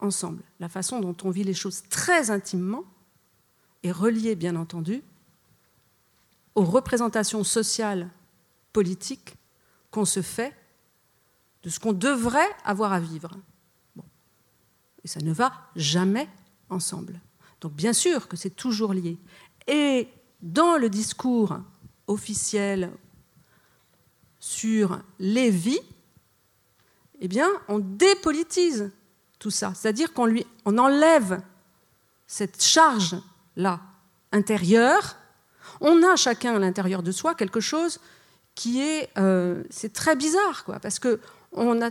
[0.00, 0.42] ensemble.
[0.58, 2.84] La façon dont on vit les choses très intimement
[3.84, 5.02] est reliée, bien entendu,
[6.54, 8.10] aux représentations sociales,
[8.72, 9.36] politiques
[9.90, 10.54] qu'on se fait
[11.62, 13.30] de ce qu'on devrait avoir à vivre.
[15.04, 16.28] Et ça ne va jamais
[16.70, 17.20] ensemble.
[17.60, 19.18] Donc bien sûr que c'est toujours lié.
[19.66, 20.08] Et
[20.40, 21.58] dans le discours
[22.06, 22.90] officiel
[24.40, 25.80] sur les vies,
[27.20, 28.90] eh bien, on dépolitise
[29.38, 29.72] tout ça.
[29.74, 31.40] C'est-à-dire qu'on lui on enlève
[32.26, 33.80] cette charge-là
[34.32, 35.16] intérieure
[35.82, 37.98] on a chacun à l'intérieur de soi quelque chose
[38.54, 41.20] qui est, euh, c'est très bizarre, quoi, parce que
[41.52, 41.90] on,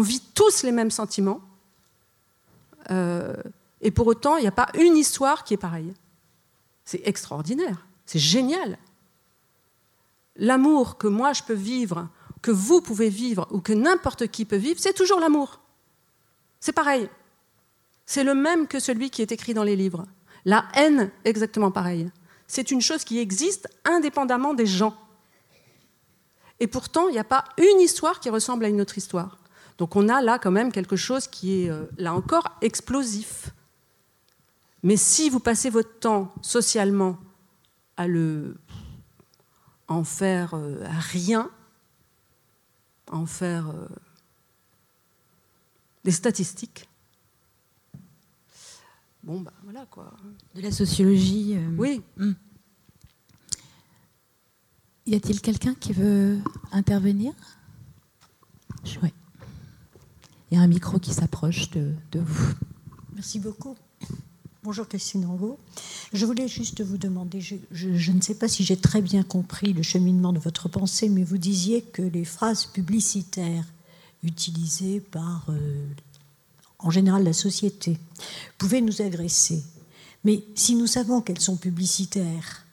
[0.00, 1.40] vit tous les mêmes sentiments,
[2.90, 3.34] euh,
[3.80, 5.92] et pour autant, il n'y a pas une histoire qui est pareille.
[6.84, 8.78] C'est extraordinaire, c'est génial.
[10.36, 12.08] L'amour que moi je peux vivre,
[12.42, 15.60] que vous pouvez vivre, ou que n'importe qui peut vivre, c'est toujours l'amour.
[16.60, 17.08] C'est pareil.
[18.04, 20.06] C'est le même que celui qui est écrit dans les livres.
[20.44, 22.10] La haine, exactement pareil
[22.46, 24.96] c'est une chose qui existe indépendamment des gens.
[26.60, 29.38] Et pourtant, il n'y a pas une histoire qui ressemble à une autre histoire.
[29.78, 33.50] Donc on a là quand même quelque chose qui est, euh, là encore, explosif.
[34.82, 37.18] Mais si vous passez votre temps socialement
[37.96, 38.56] à le
[39.88, 41.50] en faire euh, rien,
[43.10, 43.88] à en faire euh,
[46.04, 46.88] des statistiques,
[49.22, 50.12] Bon, bah voilà quoi.
[50.54, 51.54] De la sociologie.
[51.54, 52.02] Euh, oui.
[52.16, 52.32] Hmm.
[55.06, 56.38] Y a-t-il quelqu'un qui veut
[56.72, 57.32] intervenir?
[59.02, 59.12] Oui.
[60.50, 62.52] Il y a un micro qui s'approche de, vous.
[63.14, 63.76] Merci beaucoup.
[64.64, 65.58] Bonjour Christine Angot.
[66.12, 69.82] Je voulais juste vous demander, je, ne sais pas si j'ai très bien compris le
[69.82, 73.64] cheminement de votre pensée, mais vous disiez que les phrases publicitaires
[74.22, 75.86] utilisées par euh,
[76.82, 77.98] en général la société,
[78.58, 79.62] pouvaient nous agresser.
[80.24, 82.64] Mais si nous savons qu'elles sont publicitaires,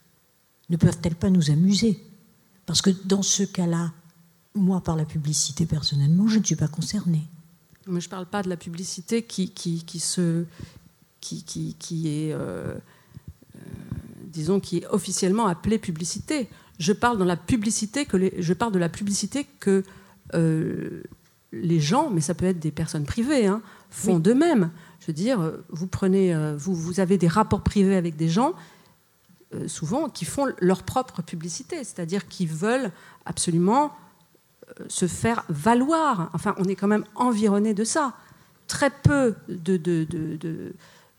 [0.70, 2.04] ne peuvent-elles pas nous amuser?
[2.66, 3.92] Parce que dans ce cas-là,
[4.56, 7.28] moi, par la publicité, personnellement, je ne suis pas concernée.
[7.88, 10.46] Mais je ne parle pas de la publicité qui, qui, se,
[11.22, 12.76] qui, qui, qui est, euh,
[13.56, 13.60] euh,
[14.32, 16.50] disons, qui est officiellement appelée publicité.
[16.78, 19.84] Je parle, dans la publicité que je parle de la publicité que
[20.36, 21.04] euh,
[21.52, 24.72] les gens, mais ça peut être des personnes privées, hein, font d'eux-mêmes.
[25.00, 28.54] Je veux dire, vous prenez, euh, vous, vous avez des rapports privés avec des gens,
[29.56, 32.92] euh, souvent, qui font leur propre publicité, c'est-à-dire qui veulent
[33.26, 33.92] absolument
[34.88, 36.30] se faire valoir.
[36.34, 38.14] Enfin, on est quand même environné de ça.
[38.68, 40.74] Très peu de, de, de,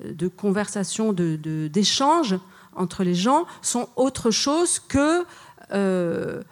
[0.05, 2.39] de conversations, d'échanges
[2.77, 5.25] entre les gens sont autre chose que...
[5.73, 6.43] Euh,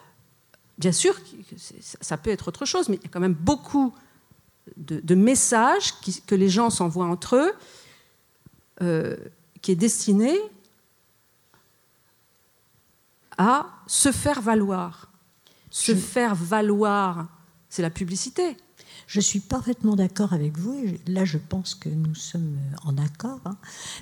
[0.79, 1.15] bien sûr,
[2.01, 3.95] ça peut être autre chose, mais il y a quand même beaucoup
[4.77, 5.95] de, messages
[6.27, 7.53] que les gens s'envoient entre eux,
[8.83, 9.17] euh,
[9.61, 10.39] qui est destiné
[13.37, 15.11] à se faire valoir.
[15.71, 17.29] Se faire valoir,
[17.69, 18.57] c'est la publicité.
[19.07, 23.41] Je suis parfaitement d'accord avec vous, et là je pense que nous sommes en accord,
[23.47, 23.57] hein.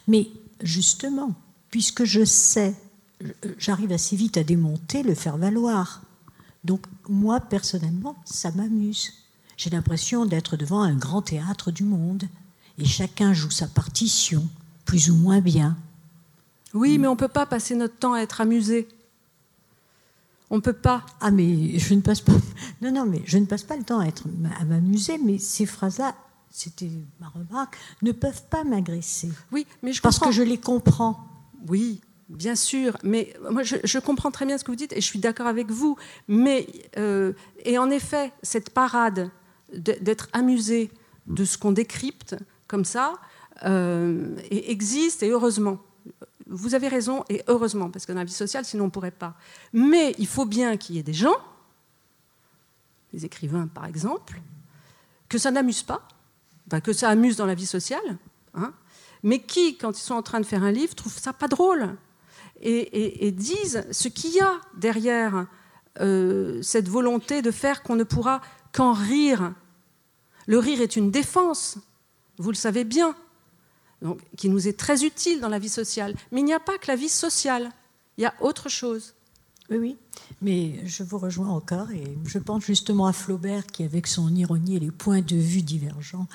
[0.08, 0.28] mais
[0.62, 1.34] justement,
[1.70, 2.74] puisque je sais,
[3.58, 6.02] j'arrive assez vite à démonter le faire valoir.
[6.66, 9.12] Donc moi personnellement, ça m'amuse.
[9.56, 12.24] J'ai l'impression d'être devant un grand théâtre du monde,
[12.78, 14.46] et chacun joue sa partition,
[14.84, 15.76] plus ou moins bien.
[16.74, 18.86] Oui, mais on ne peut pas passer notre temps à être amusé.
[20.50, 21.04] On ne peut pas.
[21.20, 22.32] Ah, mais je ne passe pas.
[22.82, 24.24] Non, non, mais je ne passe pas le temps à, être,
[24.60, 26.14] à m'amuser, mais ces phrases-là,
[26.50, 29.30] c'était ma remarque, ne peuvent pas m'agresser.
[29.50, 31.26] Oui, mais je Parce que je les comprends.
[31.68, 32.96] Oui, bien sûr.
[33.02, 35.70] Mais moi, je, comprends très bien ce que vous dites et je suis d'accord avec
[35.70, 35.96] vous.
[36.28, 37.32] Mais, euh,
[37.64, 39.30] et en effet, cette parade
[39.72, 40.90] d'être amusé
[41.26, 42.36] de ce qu'on décrypte
[42.68, 43.14] comme ça
[43.64, 45.80] euh, existe et heureusement
[46.48, 49.10] vous avez raison, et heureusement, parce que dans la vie sociale, sinon on ne pourrait
[49.10, 49.34] pas.
[49.72, 51.36] Mais il faut bien qu'il y ait des gens,
[53.12, 54.40] des écrivains par exemple,
[55.28, 56.06] que ça n'amuse pas,
[56.84, 58.18] que ça amuse dans la vie sociale,
[58.54, 58.72] hein,
[59.22, 61.96] mais qui, quand ils sont en train de faire un livre, trouvent ça pas drôle
[62.60, 65.46] et, disent ce qu'il y a derrière
[66.00, 68.40] euh, cette volonté de faire qu'on ne pourra
[68.72, 69.54] qu'en rire.
[70.46, 71.78] Le rire est une défense,
[72.38, 73.16] vous le savez bien
[74.02, 76.14] donc, qui nous est très utile dans la vie sociale.
[76.32, 77.70] Mais il n'y a pas que la vie sociale,
[78.18, 79.14] il y a autre chose.
[79.68, 79.96] Oui, oui,
[80.42, 84.76] mais je vous rejoins encore et je pense justement à Flaubert qui, avec son ironie
[84.76, 86.28] et les points de vue divergents,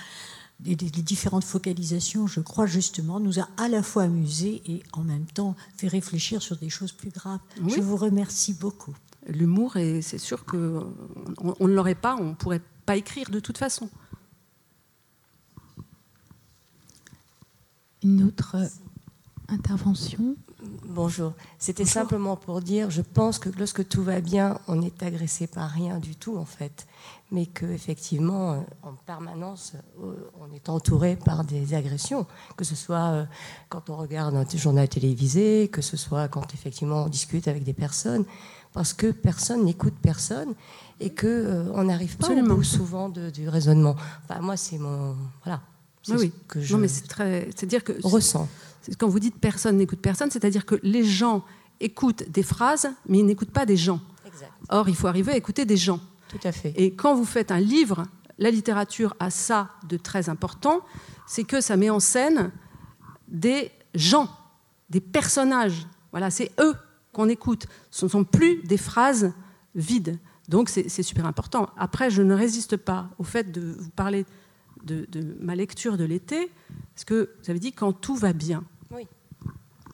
[0.65, 5.25] les, différentes focalisations, je crois justement, nous a à la fois amusés et en même
[5.25, 7.39] temps fait réfléchir sur des choses plus graves.
[7.67, 8.95] Je vous remercie beaucoup.
[9.27, 10.93] L'humour, c'est sûr qu'on
[11.39, 13.89] on ne l'aurait pas, on ne pourrait pas écrire de toute façon.
[18.03, 18.57] Une autre
[19.47, 20.35] intervention?
[20.85, 21.33] Bonjour.
[21.59, 25.69] C'était simplement pour dire, je pense que lorsque tout va bien, on n'est agressé par
[25.69, 26.87] rien du tout en fait,
[27.31, 33.09] mais qu'effectivement, euh, en permanence, euh, on est entouré par des agressions, que ce soit
[33.11, 33.25] euh,
[33.69, 37.73] quand on regarde un journal télévisé, que ce soit quand effectivement on discute avec des
[37.73, 38.23] personnes,
[38.73, 40.53] parce que personne n'écoute personne
[41.01, 43.95] et que on n'arrive pas au bout souvent du raisonnement.
[44.23, 45.61] Enfin, moi, c'est mon voilà,
[46.09, 48.47] oui, que je non, mais c'est très, c'est dire que ressens.
[48.97, 51.43] Quand vous dites personne n'écoute personne, c'est-à-dire que les gens
[51.79, 53.99] écoutent des phrases, mais ils n'écoutent pas des gens.
[54.25, 54.51] Exact.
[54.69, 55.99] Or, il faut arriver à écouter des gens.
[56.29, 56.73] Tout à fait.
[56.75, 58.05] Et quand vous faites un livre,
[58.37, 60.81] la littérature a ça de très important,
[61.27, 62.51] c'est que ça met en scène
[63.27, 64.29] des gens,
[64.89, 65.87] des personnages.
[66.11, 66.75] Voilà, c'est eux
[67.13, 67.67] qu'on écoute.
[67.89, 69.33] Ce ne sont plus des phrases
[69.75, 70.17] vides.
[70.49, 71.69] Donc c'est super important.
[71.77, 74.25] Après, je ne résiste pas au fait de vous parler
[74.83, 75.07] de,
[75.39, 76.51] ma lecture de l'été,
[76.93, 78.63] parce que vous avez dit quand tout va bien.
[78.91, 79.07] Oui.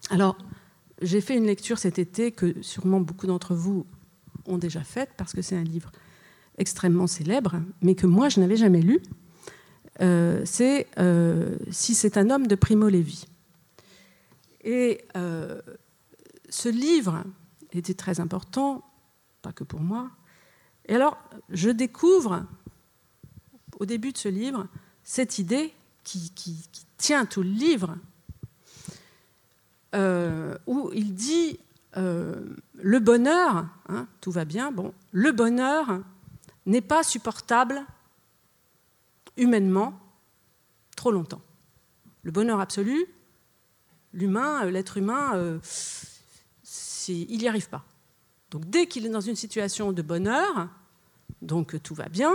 [0.09, 0.37] Alors,
[1.01, 3.85] j'ai fait une lecture cet été que sûrement beaucoup d'entre vous
[4.45, 5.91] ont déjà faite, parce que c'est un livre
[6.57, 9.01] extrêmement célèbre, mais que moi je n'avais jamais lu.
[10.01, 13.25] Euh, c'est euh, Si c'est un homme de Primo Levi.
[14.63, 15.61] Et euh,
[16.49, 17.23] ce livre
[17.71, 18.83] était très important,
[19.41, 20.09] pas que pour moi.
[20.87, 21.17] Et alors,
[21.49, 22.45] je découvre
[23.79, 24.67] au début de ce livre
[25.03, 26.31] cette idée qui,
[26.97, 27.95] tient tout le livre,
[29.93, 31.59] euh, où il dit
[31.95, 36.01] euh, le bonheur, hein, tout va bien, bon, le bonheur
[36.65, 37.85] n'est pas supportable
[39.37, 39.99] humainement
[40.95, 41.41] trop longtemps.
[42.23, 43.05] Le bonheur absolu,
[44.11, 45.59] l'humain, euh, l'être humain,
[47.07, 47.85] il n'y arrive pas.
[48.49, 50.67] Donc dès qu'il est dans une situation de bonheur,
[51.41, 52.33] donc tout va bien,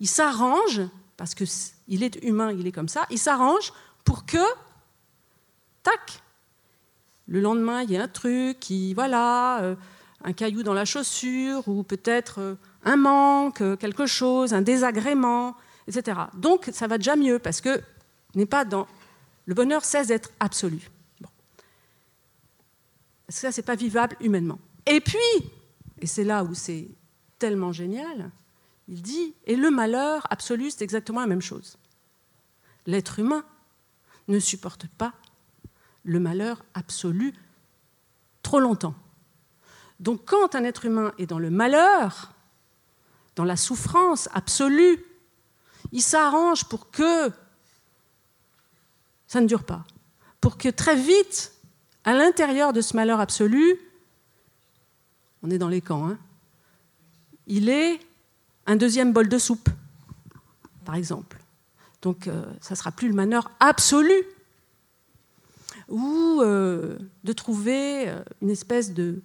[0.00, 0.82] il s'arrange,
[1.16, 3.72] parce qu'il est humain, il est comme ça, il s'arrange
[4.04, 4.38] pour que,
[5.82, 6.22] tac,
[7.26, 9.76] le lendemain, il y a un truc, qui, voilà, euh,
[10.24, 15.54] un caillou dans la chaussure, ou peut-être euh, un manque, euh, quelque chose, un désagrément,
[15.86, 16.18] etc.
[16.34, 17.80] Donc, ça va déjà mieux, parce que
[18.34, 18.86] n'est pas dans...
[19.46, 20.90] Le bonheur cesse d'être absolu.
[21.20, 21.28] Bon.
[23.28, 24.58] Ça, c'est pas vivable humainement.
[24.86, 25.18] Et puis,
[26.00, 26.88] et c'est là où c'est
[27.38, 28.30] tellement génial,
[28.88, 31.76] il dit, et le malheur absolu, c'est exactement la même chose.
[32.86, 33.44] L'être humain
[34.28, 35.12] ne supporte pas
[36.04, 37.34] le malheur absolu
[38.42, 38.94] trop longtemps.
[40.00, 42.32] Donc quand un être humain est dans le malheur,
[43.38, 45.04] dans la souffrance absolue.
[45.92, 47.30] Il s'arrange pour que
[49.28, 49.84] ça ne dure pas,
[50.40, 51.52] pour que très vite,
[52.02, 53.78] à l'intérieur de ce malheur absolu,
[55.44, 56.18] on est dans les camps, hein,
[57.46, 58.00] il est
[58.68, 59.70] un deuxième bol de soupe,
[60.84, 61.38] par exemple.
[62.02, 64.22] Donc euh, ça ne sera plus le malheur absolu,
[65.88, 69.20] ou euh, de trouver euh, une espèce de,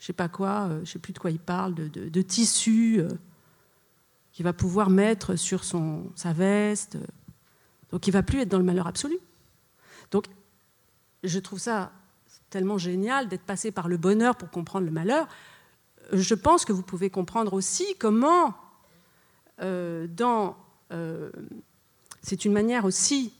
[0.00, 3.02] je sais pas quoi, je sais plus de quoi il parle, de, tissu
[4.32, 6.96] qu'il va pouvoir mettre sur sa veste.
[7.90, 9.18] Donc il va plus être dans le malheur absolu.
[10.10, 10.26] Donc
[11.24, 11.92] je trouve ça
[12.48, 15.28] tellement génial d'être passé par le bonheur pour comprendre le malheur.
[16.12, 18.54] Je pense que vous pouvez comprendre aussi comment,
[19.60, 20.56] dans
[20.92, 21.30] euh,
[22.22, 23.32] c'est une manière aussi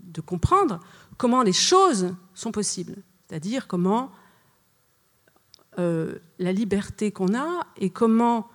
[0.00, 0.80] de comprendre
[1.16, 4.10] comment les choses sont possibles, c'est-à-dire comment
[5.78, 8.48] euh, la liberté qu'on a et comment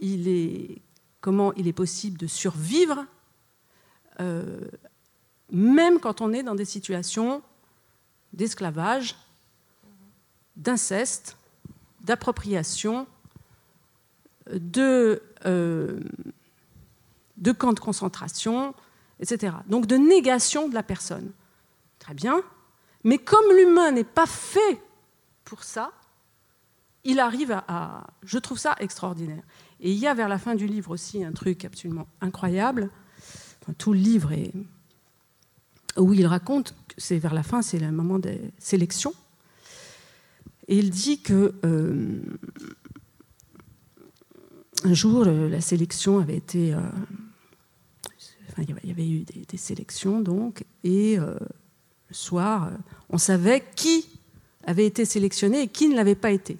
[0.00, 0.82] il est,
[1.74, 3.04] possible de survivre,
[4.20, 4.60] euh,
[5.50, 7.42] même quand on est dans des situations
[8.32, 9.16] d'esclavage,
[10.56, 11.37] d'inceste,
[12.08, 13.06] d'appropriation,
[14.50, 15.22] de,
[17.36, 18.74] de camps de concentration,
[19.20, 19.56] etc.
[19.68, 21.30] Donc de négation de la personne.
[21.98, 22.40] Très bien.
[23.04, 24.80] Mais comme l'humain n'est pas fait
[25.44, 25.92] pour ça,
[27.04, 29.42] il arrive à, Je trouve ça extraordinaire.
[29.80, 32.90] Et il y a vers la fin du livre aussi un truc absolument incroyable.
[33.76, 34.52] tout le livre est.
[35.96, 39.12] Où il raconte, c'est vers la fin, c'est le moment des sélections.
[40.68, 41.54] Et il dit que.
[41.64, 42.20] Euh,
[44.84, 46.72] un jour, la sélection avait été.
[46.72, 46.78] Euh,
[48.62, 51.36] il y avait eu des, sélections, donc, et euh,
[52.08, 52.70] le soir, euh,
[53.10, 54.06] on savait qui
[54.64, 56.58] avait été sélectionné et qui ne l'avait pas été.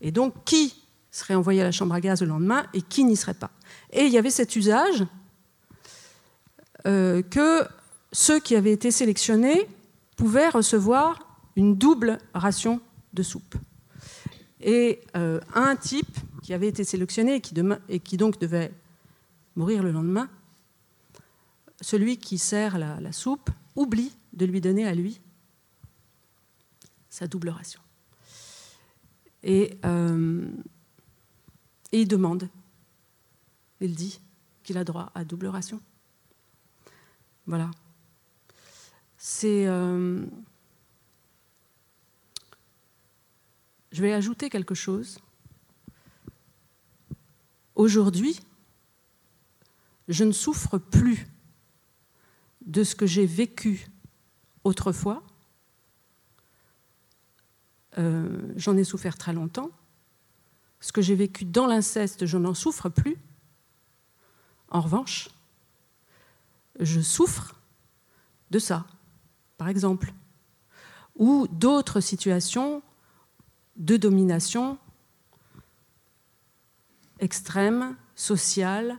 [0.00, 0.74] Et donc, qui
[1.10, 3.50] serait envoyé à la chambre à gaz le lendemain et qui n'y serait pas.
[3.92, 5.04] Et il y avait cet usage
[6.86, 7.64] euh, que
[8.12, 9.66] ceux qui avaient été sélectionnés
[10.16, 12.80] pouvaient recevoir une double ration
[13.12, 13.56] de soupe.
[14.60, 17.54] Et un type qui avait été sélectionné et qui,
[17.88, 18.72] et donc devait
[19.56, 20.28] mourir le lendemain
[21.80, 25.20] celui qui sert la, soupe oublie de lui donner à lui
[27.08, 27.80] sa double ration.
[29.42, 30.48] Et, euh,
[31.92, 32.48] il demande,
[33.80, 34.20] il dit
[34.62, 35.80] qu'il a droit à double ration.
[37.46, 37.70] Voilà.
[39.16, 39.66] C'est.
[39.66, 40.24] Euh,
[43.92, 45.18] je vais ajouter quelque chose.
[47.74, 48.40] Aujourd'hui,
[50.08, 51.26] je ne souffre plus
[52.66, 53.86] de ce que j'ai vécu
[54.64, 55.22] autrefois.
[57.98, 59.70] Euh, j'en ai souffert très longtemps.
[60.80, 63.16] Ce que j'ai vécu dans l'inceste, je n'en souffre plus.
[64.68, 65.28] En revanche,
[66.78, 67.54] je souffre
[68.50, 68.86] de ça,
[69.58, 70.12] par exemple,
[71.16, 72.82] ou d'autres situations
[73.80, 74.78] de domination
[77.18, 78.98] extrême, sociale,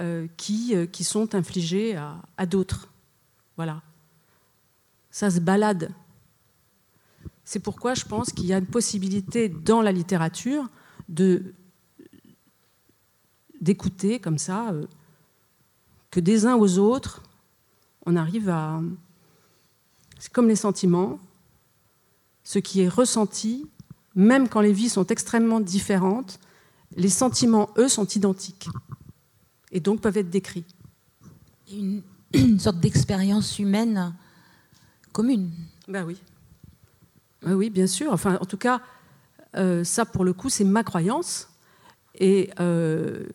[0.00, 2.88] euh, qui, euh, qui, sont infligés à, d'autres.
[3.56, 3.82] Voilà.
[5.10, 5.90] Ça se balade.
[7.44, 10.68] C'est pourquoi je pense qu'il y a une possibilité dans la littérature
[13.60, 14.86] d'écouter comme ça euh,
[16.10, 17.22] que des uns aux autres,
[18.06, 18.80] on arrive à...
[20.18, 21.20] C'est comme les sentiments,
[22.42, 23.68] ce qui est ressenti,
[24.14, 26.38] même quand les vies sont extrêmement différentes,
[26.96, 28.68] les sentiments, eux, sont identiques
[29.72, 30.64] et donc peuvent être décrits.
[31.72, 32.02] Une,
[32.34, 34.14] une sorte d'expérience humaine
[35.12, 35.50] commune.
[35.88, 36.16] Ben oui.
[37.42, 38.12] oui, bien sûr.
[38.12, 38.80] Enfin, en tout cas,
[39.56, 41.48] euh, ça, pour le coup, c'est ma croyance.
[42.16, 43.26] Et, euh,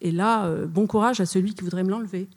[0.00, 2.28] et là, euh, bon courage à celui qui voudrait me l'enlever.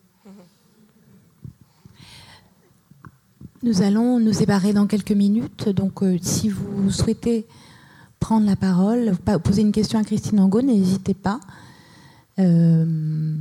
[3.64, 5.70] Nous allons nous séparer dans quelques minutes.
[5.70, 7.48] Donc, si vous souhaitez
[8.20, 11.40] prendre la parole, poser une question à Christine Angot, n'hésitez pas.
[12.40, 13.36] Euh,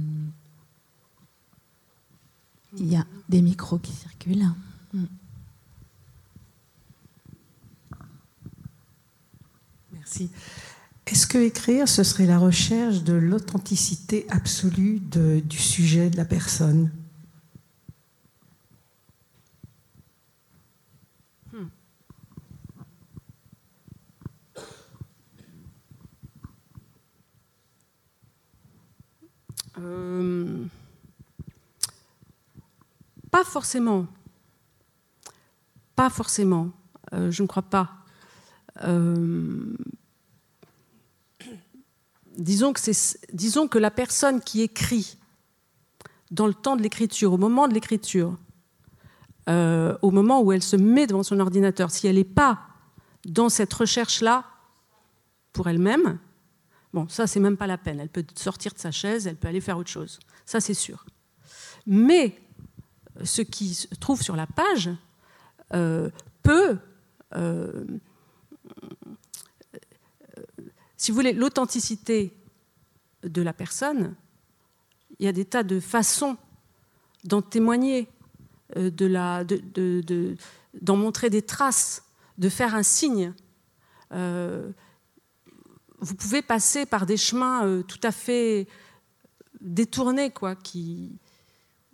[2.78, 4.46] il y a des micros qui circulent.
[9.92, 10.30] Merci.
[11.06, 16.90] Est-ce que écrire, ce serait la recherche de l'authenticité absolue du sujet, de la personne?
[29.78, 30.64] Euh,
[33.30, 34.06] pas forcément.
[35.94, 36.70] Pas forcément.
[37.12, 37.90] Euh, je ne crois pas.
[38.84, 39.74] Euh,
[42.36, 45.18] disons, que la personne qui écrit
[46.30, 48.36] dans le temps de l'écriture, au moment de l'écriture,
[49.48, 52.58] au moment où elle se met devant son ordinateur, si elle n'est pas
[53.24, 54.44] dans cette recherche-là
[55.52, 56.18] pour elle-même,
[56.96, 58.00] bon, ça, c'est même pas la peine.
[58.00, 60.18] Elle peut sortir de sa chaise, elle peut aller faire autre chose.
[60.46, 61.04] Ça, c'est sûr.
[61.86, 62.38] Mais
[63.22, 64.88] ce qui se trouve sur la page
[65.74, 66.08] euh,
[66.42, 66.78] peut,
[67.34, 67.84] euh,
[70.96, 72.34] si vous voulez, l'authenticité
[73.22, 74.14] de la personne,
[75.18, 76.38] il y a des tas de façons
[77.24, 78.08] d'en témoigner,
[78.78, 80.36] euh, d'en de
[80.80, 82.04] de, montrer des traces,
[82.38, 83.34] de faire un signe.
[86.00, 88.66] Vous pouvez passer par des chemins tout à fait
[89.60, 91.18] détournés, quoi, qui,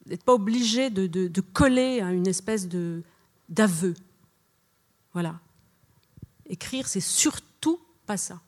[0.07, 2.68] n'êtes pas obligé de, coller à une espèce
[3.48, 3.94] d'aveu.
[5.12, 5.40] Voilà.
[6.46, 8.40] Écrire, c'est surtout pas ça.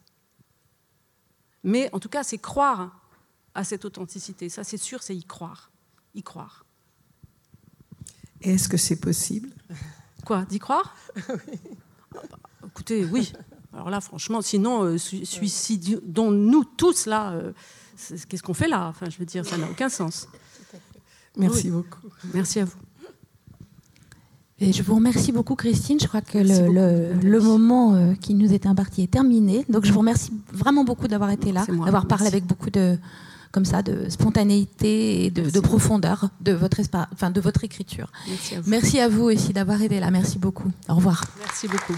[1.63, 3.01] Mais en tout cas, c'est croire
[3.55, 4.49] à cette authenticité.
[4.49, 5.71] Ça, c'est sûr, c'est y croire.
[6.15, 6.67] Y croire.
[8.41, 9.51] Est-ce que c'est possible?
[10.25, 10.45] Quoi?
[10.45, 10.95] D'y croire?
[12.67, 13.33] Écoutez, oui.
[13.75, 17.33] Alors là, franchement, sinon, euh, suicidons-nous tous là.
[17.33, 17.53] Euh,
[18.29, 18.89] qu'est-ce qu'on fait là?
[18.89, 20.29] Enfin, je veux dire, ça n'a aucun sens.
[21.37, 22.01] Merci beaucoup.
[22.33, 22.77] Merci à vous.
[24.61, 25.99] Et je vous remercie beaucoup, Christine.
[26.01, 29.65] Je crois que le, moment euh, qui nous était imparti est terminé.
[29.69, 32.97] Donc, je vous remercie vraiment beaucoup d'avoir été là, d'avoir parlé avec beaucoup de,
[33.51, 36.81] comme ça, de spontanéité et de, profondeur de votre,
[37.13, 38.13] enfin, de votre écriture.
[38.29, 38.71] Merci à vous.
[38.71, 40.13] Merci à vous aussi d'avoir été là.
[40.13, 40.71] Merci beaucoup.
[40.89, 41.25] Au revoir.
[41.41, 41.95] Merci beaucoup.